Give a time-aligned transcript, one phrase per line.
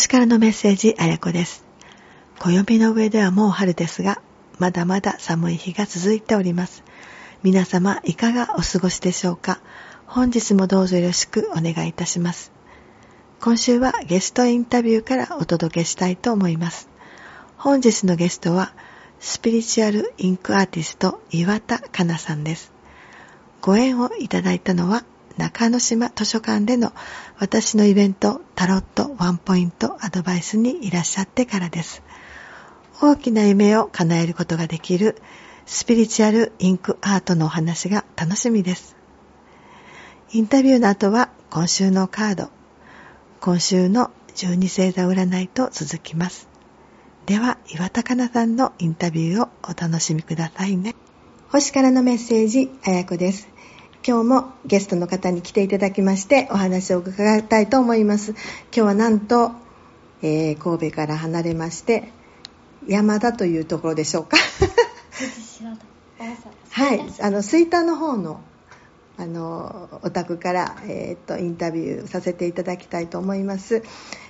[0.00, 1.62] 星からのメッセージ、あやこです。
[2.38, 4.22] 暦の上ではもう春ですが、
[4.58, 6.82] まだまだ寒い日が続いております。
[7.42, 9.60] 皆様、いかがお過ごしでしょうか？
[10.06, 12.50] 本日もどうぞよろしくお願いいたします。
[13.42, 16.88] 今週はゲストインタビューからお届けしたいと思います。
[17.58, 18.72] 本日のゲストは、
[19.18, 22.72] スピリチュアルインクアーティスト岩田かなさんです。
[23.60, 25.04] ご縁をいただいたのは
[25.40, 26.92] 中之島図書館での
[27.38, 32.02] 私のイベントタロットワンポイントアドバイスにいらっしゃってからです。
[33.00, 35.16] 大きな夢を叶えることができる
[35.64, 38.96] スピリチュアルインクアートのお話が楽しみです。
[40.32, 42.50] インタビューの後は今週のカード、
[43.40, 46.48] 今週の12星座占いと続きます。
[47.24, 50.94] では、岩田かなさんのインタビューをお楽しみくださいね。
[51.48, 53.48] 星からのメッセージ、あやこです。
[54.06, 58.32] 今日もゲストの方に来ていただきましてお話を伺いたいと思います。
[58.32, 58.40] 今
[58.72, 59.52] 日はなんと、
[60.22, 62.10] えー、神戸から離れまして
[62.86, 64.38] 山田というところでしょうか。
[66.70, 67.02] はい。
[67.20, 68.40] あの吹田の方の
[69.20, 73.82] あのお宅から、えーと、インタビューさせていただきたいと思います、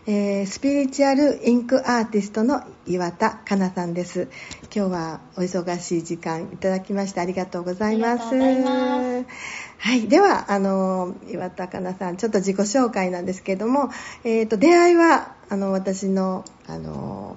[0.08, 4.28] えー、スピリチュアルインクアーティストの岩田かなさんです。
[4.74, 8.34] 今日はお忙しい時間いただきましてありがとうございます。
[8.34, 13.90] はいではあの岩田かなさんちょっと自己紹介なんですけども、
[14.24, 17.36] えーと、出会いはあの私のあの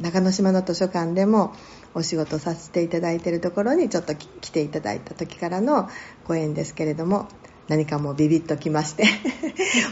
[0.00, 1.54] 中之島の図書館でも
[1.94, 5.88] お仕事させていただいているところにちょっと来ていただいた時からの
[6.26, 7.28] ご縁ですけれども
[7.68, 9.04] 何かもうビビッときまして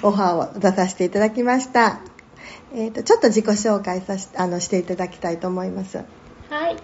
[0.02, 2.00] オファーを出させていただきました、
[2.74, 5.98] えーと、ちょっと自己紹介さしあのしていただきたいと思います。
[5.98, 6.04] は
[6.68, 6.76] い。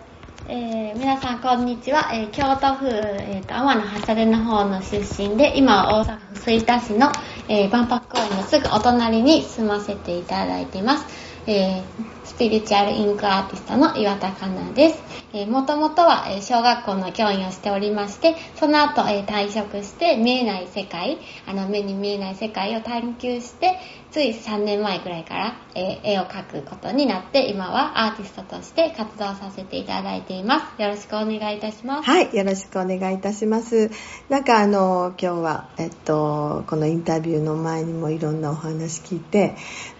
[0.49, 3.75] えー、皆さんこんにちは、えー、京都府、えーと、天
[4.07, 7.11] 橋立の方の出身で今は大阪府吹田市の、
[7.49, 11.05] えー、万博公園のすぐお隣に住ませていただいています、
[11.49, 11.83] えー、
[12.27, 23.79] スピリチュアルインクアーティストの岩田香奈ですえー、もともとは、え、小学校の教員をしておりまして、その後、えー、退職して見えない世界、あの目に見えない世界を探求して、
[24.13, 30.81] つい3年前くらいから、えー、絵を描くことになって、今はアーティストとして活動させていただいています。
[30.81, 32.09] よろしくお願いいたします。
[32.09, 33.91] はい、よろしくお願いいたします。
[34.31, 39.57] なんかあの、今日は、えっと、このインタビューの前にもいろんなお話聞いて、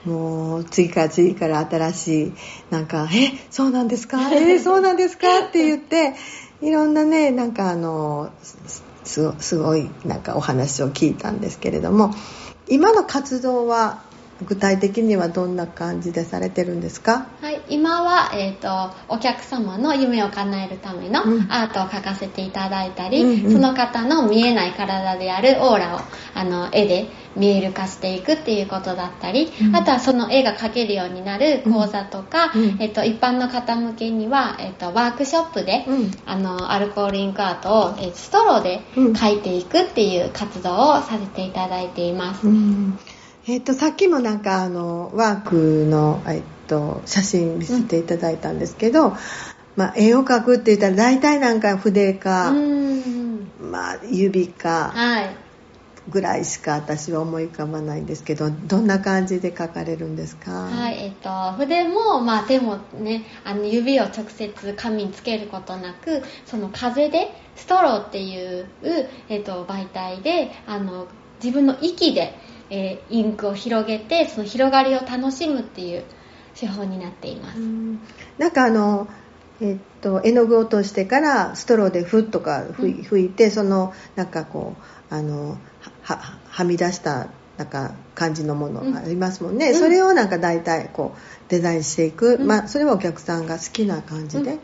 [0.07, 2.16] もう次から次から新しい、
[2.71, 4.31] なんか、え、そうなんですか？
[4.33, 5.27] えそうなんですか？
[5.49, 6.15] って言って、
[6.63, 8.31] いろんなね、なんかあの、
[9.05, 12.13] すごいなんかお話を聞いたんですけれども、
[12.69, 14.03] 今の活動は
[14.45, 17.27] 具体的にはどんな感じでされてるんですか？
[17.41, 26.01] はい今は、えーと、お客様の夢を叶えるためのアートを描かせていただいたり、うんうん、その方の見えない体であるオーラを
[26.35, 42.47] あの絵で見える化していくっていうことだったり、うん、あとはその絵が描けるようになる講座とか、うん、えーと、一般の方向けには、えーと、ワークショップで、うん、あのアルコールインクアートを、えー、ストローで描いていくっていう活動をさせていただいています。
[43.49, 49.15] えっ、と、さっきもなんかあの、ワークの、えっと、写真見せていただいたんですけど、うん、
[49.77, 52.53] まあ、絵を描くって言ったら大体なんか筆か、
[53.61, 54.93] まあ、指か、
[56.09, 60.53] ぐらいしか私は思い浮かばないんですけどどんな感じで描かれるんですか？
[60.53, 68.69] はいえっ、と筆も、まあ、手もねあの指を直接紙につけることなくその風でストローっていう、
[69.29, 71.09] えっと、媒体であの
[71.43, 72.35] 自分の息で
[72.71, 76.05] えー、インクを広げてその広がりを楽しむっていう
[76.55, 77.59] 手法になっています。
[78.39, 79.09] なんかあの
[79.61, 84.75] えっと絵の具を通してからストローでふっとか吹いて、うん、そのなんかこ
[85.11, 85.59] うあの
[86.03, 94.59] ははみ出したなんか感じのものありますもんね、うん、それをなんか大体こうデザインしていく、うん、まあ、それはお客さんが好きな感じで、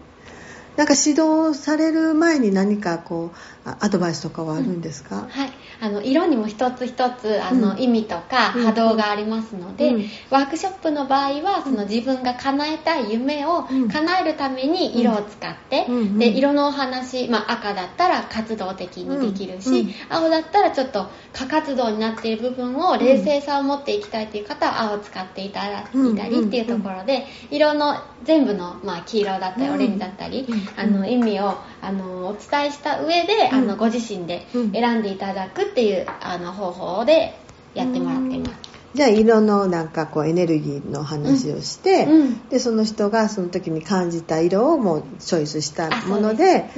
[0.76, 3.38] なんか指導される前に何かこう
[3.80, 5.52] アドバイスとかはあるんですか、うん、はい。
[5.80, 15.86] あの色にも一つ一つあの、うん、意味とか波動がありますので、うん、ワークショップの場合はその自分が叶えたい夢を叶えるために色を使って、
[16.18, 25.84] で色のお話、まあ、赤だったら活動的にできるし、青だったらちょっと過活動になっている部分を冷静さを持っていきたいという方は青を使っていただい
[26.16, 30.46] たりっていうところで色の全部の、まあ、黄色だったりオレンジだったり、
[30.76, 37.38] あの意味をあのお伝えした上で、あのご自身で選んでいただくっていうあの方法で
[37.74, 38.72] やってもらっています。
[38.94, 46.68] じゃあ色のなんかこうエネルギーの話をして、うん、でその人がその時に感じた色をもうチョイスしたもので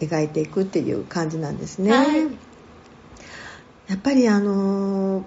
[0.00, 1.92] 描いていくっていう感じなんですね。
[1.92, 2.20] はい、
[3.88, 5.24] やっぱりあのー、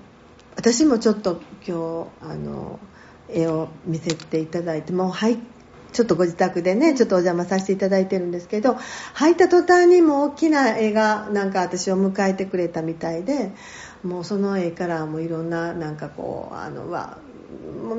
[0.55, 2.93] 私もちょっと今日あのー
[3.29, 5.37] 絵を見せていただいてもう入
[5.93, 8.77] ちょっとご自宅でねちょっとお邪魔させていただいてるんですけど
[9.13, 13.51] 入った途端にも大きな絵がなんか私を迎えてくれたみたいで
[14.03, 17.17] もうその絵からもいろんななんかこうあのわ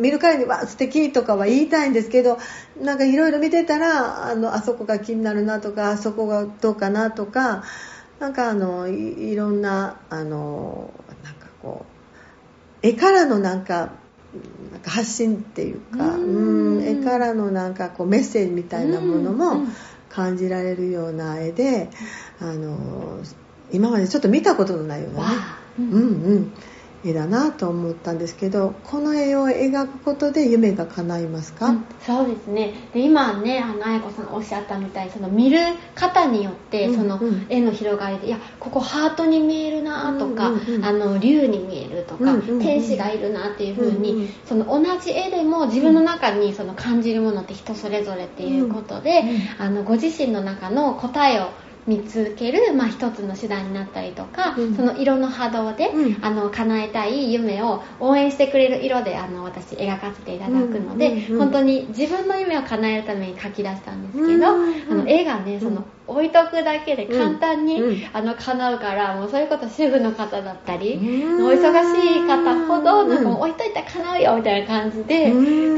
[0.01, 2.39] 見るからにわ素敵とかは言いたいんですけど
[2.81, 7.65] なんかいろいろ見てたらあのあそこが気になるなとかあそこがどうかなとか
[8.19, 10.93] なんかあのいいろんなあの
[11.23, 11.87] なんかこ
[12.83, 13.93] う絵からのなんか
[14.73, 16.83] なんか発信っていうかうん。
[16.83, 19.67] 絵からのなんかこうメッセージみたいなものも
[20.09, 21.89] 感じられるような絵で
[22.41, 23.21] あの
[23.73, 25.35] 今までちょっと見たことのないようなね、
[25.79, 26.53] うんうん
[27.05, 32.73] 絵だなと思ったんですけどこの絵を描くことで夢が叶いますか、うん、そうですね。
[32.93, 35.59] で今ねあの彩子さんおっしゃったみたいその見る
[35.95, 40.53] 方によって、その絵の広がりでいやここハートに見えるなとか、
[40.83, 49.23] あの竜に見えるとか、天使がいるなっていう風に、うんうん、その同じ絵でも自分の中にその感じるものって人それぞれっていうことで、
[49.59, 51.51] あのご自身の中の答えを
[51.87, 75.31] 見つける、まあ、一つの手段になったりとか、うん、その色の波動で、うん、あの叶えたい夢を応援してくれる色であの私描かせていただくので、うんうんうん、本当に自分の夢を叶えるために書き出したんですけど、うんうん、あの絵がねその置いとくだけで簡単に、うん、あの叶うからもうそういうこと主婦の方だったり、お忙しい方ほどなんか置いといたら叶うよみたいな感じで、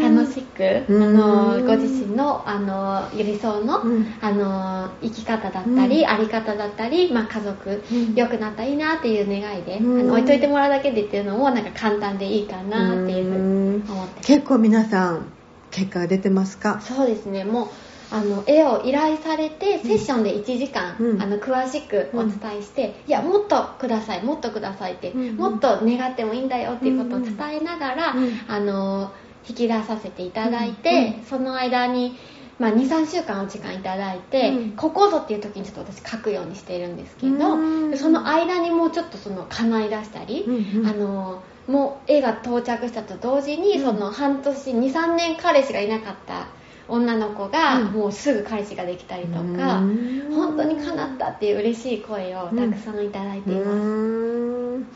[0.03, 3.83] 楽しく、あのご自身のあの理想の、
[4.21, 7.83] あの生き方だったり、あり方だったり、まあ、家族
[8.17, 13.39] 良くなったらいいなっていう願いで、あの置いといてもらうだけでっていうのもなんか簡単でいいかなっていうふう
[13.79, 15.27] に思って結構皆さん
[15.71, 16.81] 結果が出てますか？
[16.81, 17.45] そうですね。
[17.45, 17.69] もう
[18.11, 28.15] あの絵を依頼されてセッションで1時間、うん、あの詳しくお伝えして、うん、いやもっとくださいもっとくださいって、うん、もっと願ってもいいんだよっていうことを伝えながら、
[28.49, 29.13] あの
[29.49, 32.17] 引き出させていただいて、その間に、
[32.59, 40.45] まあ、23週間お時間いただいて、ここぞっていう時にちょっと私書くようにしているんですけど、その間にもうちょっとその叶い出したり、
[40.85, 46.49] あのもう絵が到着したと同時に、その半年23年彼氏がいなかった
[46.89, 54.87] 女の子がもうすぐ彼氏ができたりとか、うん、本当に叶ったっていう嬉しい声をたくさんいただいています、うん、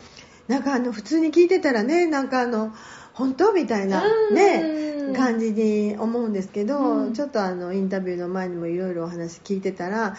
[0.47, 2.73] なんかあの普通に聞いてたらねなんかあの
[3.13, 10.15] 本当みたいなね感じに思うんですけど、うん、ちょっとあのインタビューの前にもいろいろお話聞いてたら、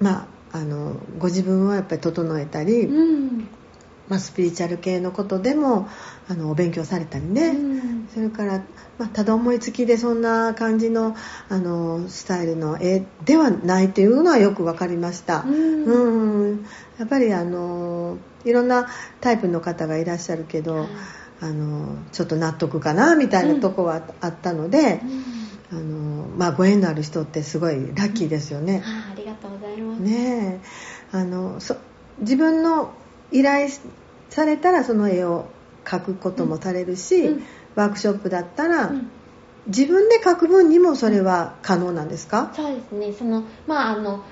[0.00, 2.88] まああのご自分はやっぱり整えたり、
[4.08, 5.88] まあ、スピリチュアル系のことでも
[6.28, 8.62] あのお勉強されたりね、うん、それから、
[8.98, 11.16] まあ、ただ思いつきでそんな感じの
[11.48, 16.66] あのスタイルの絵ではないというのはよく分かりました、うん、うん、
[16.98, 18.88] やっぱりあのいろんな
[19.20, 20.86] タイプの方がいらっしゃるけど、
[21.40, 25.00] あのちょっと納得かなみたいなとこはあったので、
[25.70, 30.00] あのまあ、ご縁のある人ってすごいラッキーですよね、ありがとうございます。
[30.00, 30.60] ね
[31.12, 31.76] あのそ
[32.20, 32.92] 自分の
[33.30, 33.68] 依頼
[34.30, 35.46] されたらその絵を
[35.84, 37.42] 描くこともされるし、うん、
[37.78, 39.08] ワークショップだったら、うん、
[39.68, 43.12] 自分で描く分にもそれは可能なんですか、そうですね。
[43.12, 44.24] そのまああの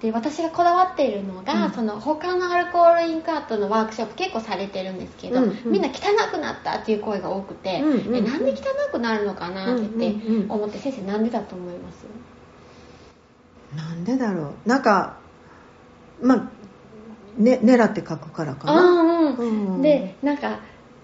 [0.00, 5.92] で私がこだわっているのが、うん、その他のアルコールインクアートのワークショップ結構されてるんですけど、うんうん、みんな汚
[6.30, 8.56] くなったっていう声が多くて、うんうん、なんで汚
[8.90, 10.16] くなるのかなって
[10.48, 12.04] 思って、先生なんでだと思います？
[13.76, 14.68] なんでだろう？
[14.68, 15.18] なんか
[16.20, 16.48] まあ
[17.40, 20.58] ね、狙って描くからかな、うんうん、でなんか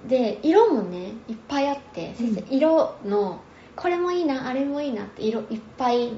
[0.08, 3.40] で色もねいっぱいあって先生、色の
[3.76, 6.12] これもいいなあれもいいなって色いっぱい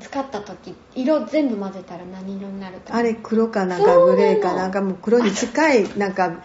[0.00, 6.42] 使った時、うん、色全部混ぜたら何色になるとあれ黒かなんかグレーかなんかもう黒に近いなんか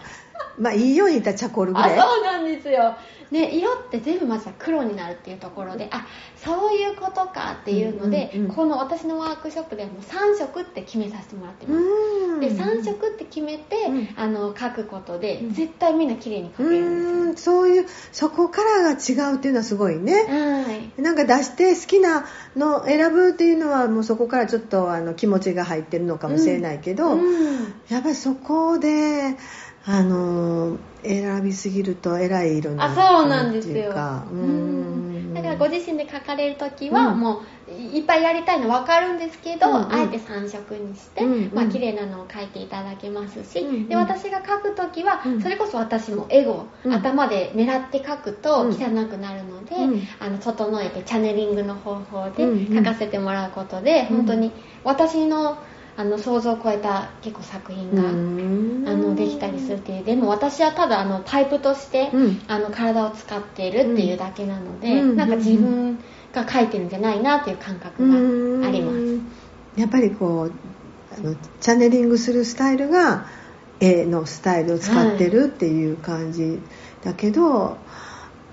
[0.58, 1.98] まあいいように言ったらチャコールぐらい。
[1.98, 2.94] そうなんですよ。
[3.34, 12.40] で色って全部まずは黒になるっていうところであそういうことかっていうので、うんうんうん、この私のワークショップではもう3色って決めさせてもらってます。
[12.40, 17.54] で3色って決めて、うん、あの書くことで、うん、絶対みんな綺麗に書けるんですよ。
[17.54, 22.26] そういうそこからが違うっていうのはすごいね、はい、なんか出して好きな
[22.56, 29.36] の選ぶっていうのはもうそこからちょっとあの気持ちが入ってるのかもしれないけど、うん、やっぱりそこで
[29.86, 33.90] あの選びすぎるとえらい色になるあそうなんですよ。
[33.90, 35.34] うん。
[35.34, 39.74] だからご自身で書かれる時は、うん、もういっぱいやりたいの分かるんですけど、うん。
[39.76, 41.32] うん、あえて3色にして、うん。
[41.32, 43.74] うん、まあ綺麗なのを書いていただけますし、うん。
[43.74, 48.72] うん、で私が書く時は、それこそ私もエゴ、うん、頭で狙って書くと汚
[49.06, 49.74] くなるので、
[50.18, 54.50] あの整えてチャネリングの方法で書かせてもらうことで、本当に
[54.82, 55.58] 私の
[55.96, 58.12] あの想像を超えた結構作品があ
[58.96, 60.04] のできたりするっていう。
[60.04, 65.98] でも私はただあのタイプとして、うん、あの体を使っているっていうだけなので、うん、なんか自分
[66.32, 68.08] が描いてるんじゃないなっていう感覚
[68.60, 69.80] があります。
[69.80, 70.52] やっぱりこう
[71.16, 73.26] あのチャネリングするスタイルが
[73.80, 76.60] 絵のスタイルを使ってるっていう感じ
[77.04, 77.76] だけど、はい、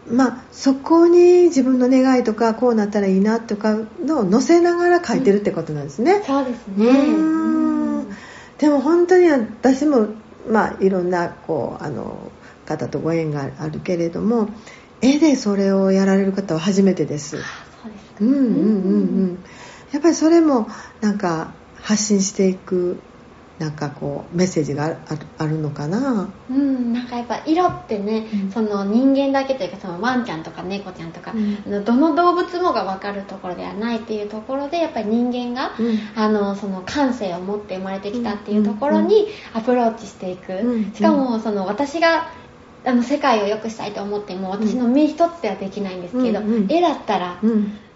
[0.10, 8.16] まあそこに自分の願いとかこうなったらいいなとかのを載せながら書いてるってことなんですね、うん、そうですね
[8.58, 10.08] でも本当に私も
[10.48, 12.32] まあいろんなこうあの
[12.66, 14.50] 方とご縁があるけれども
[15.02, 17.38] 絵でそれをやられる方は初めてです。
[18.20, 19.44] うんうんうんうん。
[19.92, 20.68] やっぱりそれも
[21.02, 23.00] なんか発信していく
[23.62, 24.98] なんかこうメッセージが
[25.38, 26.34] あるのかな？
[26.50, 40.54] うんなんかやっぱ色ってね、うん、その人間だけというかそのワンちゃんとか猫ちゃんとか、うん、どの動物もが分かるところではないっていうところでやっぱり人間が、うん、あのその感性を持って生まれてきたっていうところにアプローチしていく、
[40.96, 42.32] しかもその私が
[42.84, 47.40] あの世界を良くしたいと思っても私の身一つではできないんですけど、絵だったら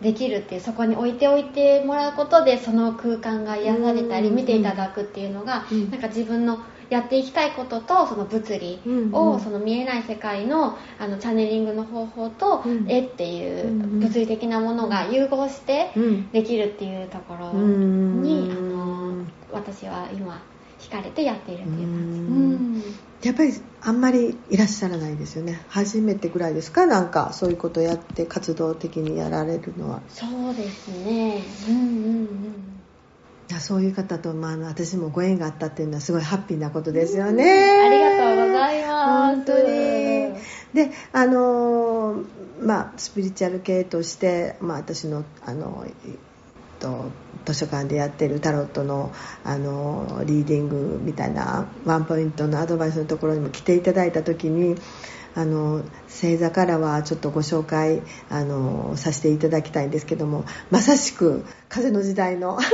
[0.02, 6.60] できるっていうそこに置いておいてもらうことでその空間が癒されたり見ていただくっていうのが、うん、なんか自分の
[6.90, 8.80] やっていきたいこととその物理
[9.12, 15.92] を、その見えない世界のあのチャネリングの方法と絵っていう物理的なものが融合して
[16.32, 20.42] できるっていうところに、あの私は今
[20.80, 22.85] 惹かれてやっているっていう感じ。
[23.26, 25.60] やっぱりあんまりいらっしゃらないですよね。
[25.68, 26.86] 初めてぐらいですか？
[26.86, 30.02] なんかそういうことやって活動的にやられるのは。
[30.10, 31.44] そうですね。
[31.68, 31.86] うんうん
[33.50, 33.60] うん。
[33.60, 39.36] そういう方と、まあ、私もご縁があったっていうのはすごいハッピーなことですよね、ありがとうございます。
[39.36, 39.66] 本当に。
[40.74, 42.24] であの
[42.60, 45.86] まあスピリチュアル系として、まあ、私のあの
[46.86, 47.12] と
[47.46, 49.12] 図書館でやってるタロットの
[49.44, 54.76] あのリーディングみたいなワンポイントのアドバイスのところにも来ていただいた時に
[55.36, 62.58] あの星座からはちょっとご紹介あのさせていただきたいんですけどもまさしく風の時代の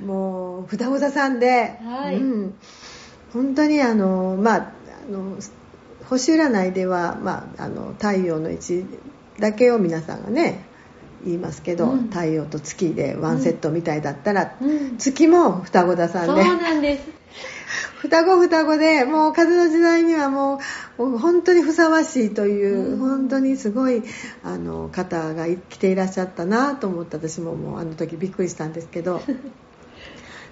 [0.00, 2.54] もう双子座さんで、はい、うん、
[3.32, 4.72] 本当にあのまあ
[5.08, 5.36] あの
[6.08, 8.84] 星占いでは、まあ、あの太陽の位置
[9.38, 10.71] だけを皆さんがね
[11.24, 17.04] 言いますけど、うん、太陽と月でワンセットみたいだったら、うん、月も双子座さんでそうなんです。
[18.00, 20.60] 双子双子でもう風の時代にはも
[20.98, 24.02] う本当にふさわしいという、うん、本当にすごい
[24.42, 29.22] あの方が来ていらっしゃったなと思って私ももうあの時びっくりしたんですけど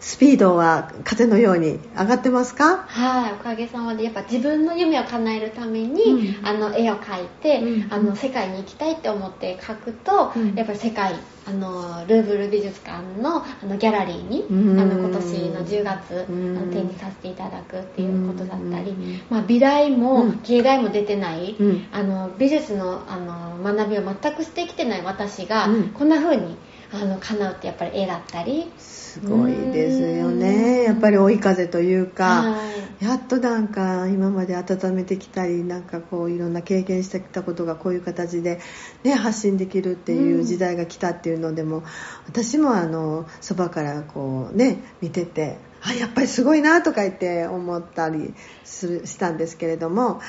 [0.01, 2.85] スピードは風のように上がってますか？
[2.89, 11.15] はいおかげさまでやっぱ自分の夢を叶えるために、うん、あの絵を描いて、うん、あの世界に行きたいって思って描くと、うん、やっぱり世界
[11.47, 18.95] あのルーブル美術館のあのギャラリーに、あの今年の10月、あの展示させていただくっていうことだったり、
[19.31, 21.57] まあ、美大も芸大も出てない、
[21.93, 26.57] あの美術のあの学びを全くしてきてない私が、こんな風に
[26.93, 28.71] あの叶うってやっぱり絵だったり。
[29.11, 30.85] すごいですよね。
[30.85, 32.59] やっぱり追い風というか、は
[33.01, 38.61] い、やっとなんか今まで温めてきたりなんかこういろんな経験してきたことがこういう形で、
[39.03, 41.83] ね、発信できるっていう時代が来たっていうのでも、
[42.29, 48.33] 私もあのそばからこうね見ててあやっぱりすごいなとか言って思ったり
[48.65, 50.21] するしたんですけれども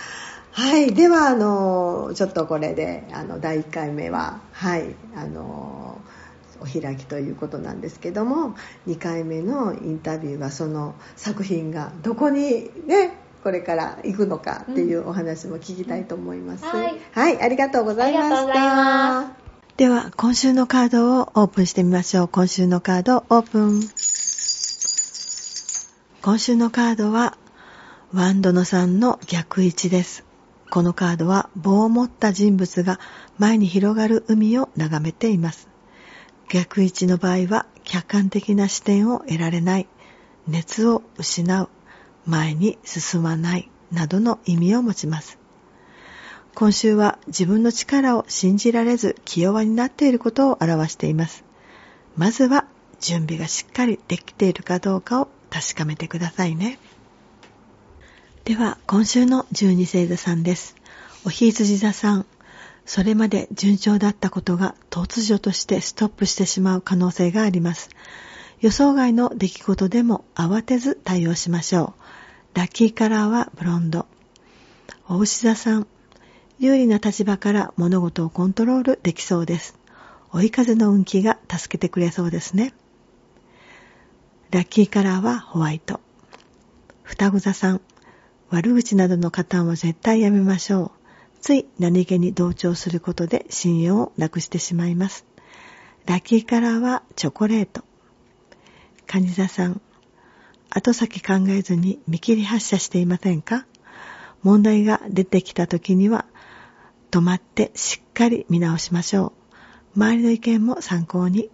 [0.52, 6.02] はいではあのちょっとこれであの第1回目ははいあの
[6.62, 8.56] お開きということなんですけども
[8.88, 19.32] 2回目のインタビューはその作品がどこにねこれから行くのかっていうお話も聞きたいと思います、うんはい、はい、ありがとうございました。
[19.78, 22.28] では今週のカードをオープンしてみましょう。
[22.28, 23.82] 今週のカードオープン。
[26.22, 27.36] 今週のカードは
[28.14, 30.24] ワンドの3の逆位置です。
[30.72, 32.98] このカードは棒を持った人物が
[33.38, 35.68] 前に広がる海を眺めています
[36.52, 39.88] 逆位置の場合は客観的な視点を得られない、
[40.50, 41.70] 熱を失う、
[42.26, 45.38] 前に進まないなどの意味を持ちます。
[46.54, 51.46] 今週は自分の力を信じられず気弱になっていることを表しています。
[52.18, 52.66] まずは
[53.00, 56.80] 準備がしっかりできているかどうかを確かめてくださいね。
[58.44, 60.76] では今週の十二星座さんです。
[61.24, 62.26] おひいじ座さん、
[62.86, 67.90] それまで順調だったことが突如としてストップしてしまう可能性があります。
[68.60, 71.94] 予想外の出来事でも慌てず対応しましょ
[72.54, 72.58] う。
[72.58, 74.06] ラッキーカラーはブロンド。
[75.08, 75.88] お牛座さん、
[76.60, 79.80] 有利な立場から物事をコントロールできそうです。
[80.32, 82.74] 追い風の運気が助けてくれそうですね。
[84.52, 86.00] ラッキーカラーはホワイト。
[87.04, 87.82] 双子座さん、
[88.50, 91.01] 悪口などの加担は絶対やめましょう。
[91.42, 95.26] つい何気に同調することで信用をなくしてしまいます。
[96.06, 97.84] ラッキーカラーはチョコレート。
[99.08, 99.82] カニ座さん、
[100.70, 103.66] 後先考えずに見切り発車していませんか？
[104.44, 106.26] 問題が出てきた時には
[107.10, 109.34] 止まってしっかり見直しましょ
[109.96, 110.00] う。
[110.00, 111.50] 周りの意見も参考に。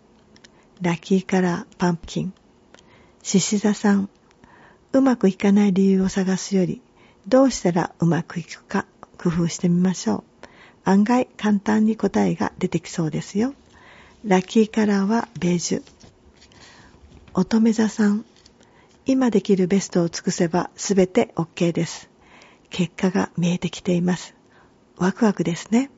[0.82, 2.34] ラッキーカラーパンプキン。
[3.24, 4.10] 獅子座さん。
[4.94, 6.82] うまくいかない理由を探すより、
[7.27, 8.86] どうしたらうまくいくか
[9.17, 10.24] 工夫してみましょう。
[10.83, 13.53] 案外簡単に答えが出てきそうですよ。
[14.25, 15.83] ラッキーカラーはベージュ。
[17.33, 18.25] 乙女座さん。
[19.05, 22.09] 今できるベストを尽くせばすべて OK です。
[22.69, 24.36] 結果が見えてきています。
[24.97, 25.89] ワクワクですね。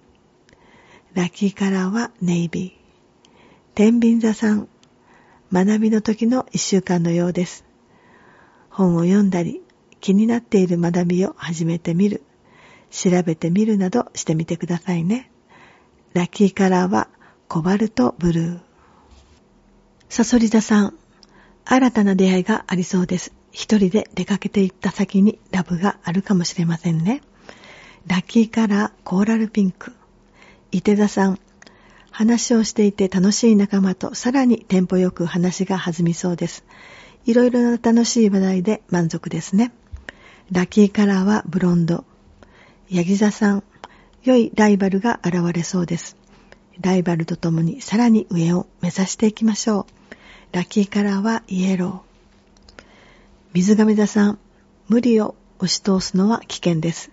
[1.14, 3.30] ラッキーカラーはネイビー。
[3.74, 4.68] 天秤座さん。
[5.52, 7.66] 学びの時の一週間のようです。
[8.70, 9.62] 本を読んだり、
[10.00, 12.22] 気になっている学びを始めてみる、
[12.92, 15.32] 調べてみるなどしてみてくださいね。
[16.14, 17.08] ラッキーカラーは
[17.48, 18.60] コバルトブルー。
[20.10, 20.94] サソリ座さん、
[21.66, 23.32] 新たな出会いがありそうです。
[23.52, 27.22] 一人で出かけて行った先にラブがあるかもしれませんね。
[28.08, 29.94] ラッキーカラーコーラルピンク。
[30.72, 31.40] 伊手座さん、
[32.12, 36.64] 話をしていて楽しい仲間とさらにテンポよく話が弾みそうです。
[37.26, 39.72] いろいろな楽しい話題で満足ですね。
[40.52, 42.04] ラッキーカラーはブロンド。
[42.92, 43.64] ヤギ座さん、
[44.24, 46.18] 良いライバルが現れそうです。
[46.82, 50.56] ライバルと共にさらに上を目指していきましょう。
[50.56, 52.84] ラッキーカラーはイエロー。
[53.54, 54.40] 水亀座さん、
[54.88, 57.12] 無理を押し通すのは危険です。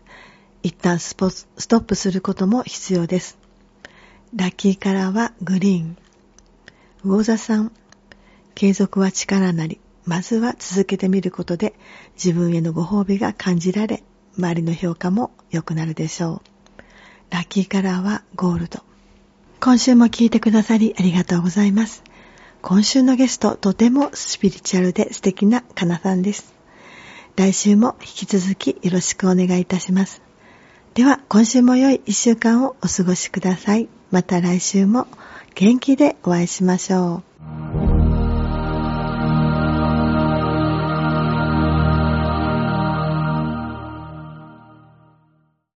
[0.63, 3.37] 一旦ストップすることも必要です。
[4.35, 5.97] ラッキーカラーはグリーン。
[7.05, 7.71] 魚座さん、
[8.55, 9.79] 継続は力なり。
[10.07, 11.75] まずは続けてみることで
[12.15, 14.05] 自分へのご褒美が感じられ、
[14.39, 16.83] 周りの評価も良くなるでしょう。
[17.31, 18.81] ラッキーカラーはゴールド。
[19.61, 22.03] 今週も聞いてくださりありがとうございます。
[22.63, 26.55] 今週のゲスト、とてもスピリチュアルで素敵なかなさんです。
[27.37, 30.23] 来週も引き続きよろしくお願いいたします。
[30.95, 33.89] では、今週も良い一週間をお過ごしください。
[34.11, 35.07] また来週も
[35.55, 37.23] 元気でお会いしましょ
[37.83, 37.86] う。